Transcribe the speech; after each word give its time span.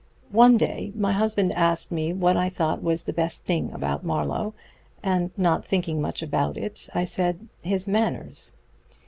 One 0.31 0.57
day 0.57 0.91
my 0.95 1.11
husband 1.11 1.51
asked 1.55 1.91
me 1.91 2.11
what 2.11 2.35
I 2.35 2.49
thought 2.49 2.81
was 2.81 3.03
the 3.03 3.13
best 3.13 3.45
thing 3.45 3.71
about 3.71 4.03
Marlowe, 4.03 4.55
and 5.03 5.29
not 5.37 5.63
thinking 5.63 6.01
much 6.01 6.23
about 6.23 6.57
it 6.57 6.89
I 6.95 7.05
said, 7.05 7.47
'His 7.61 7.87
manners.' 7.87 8.51